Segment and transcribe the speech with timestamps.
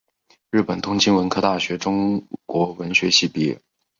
[0.49, 3.61] 日本东京文科大学中国文学系毕业。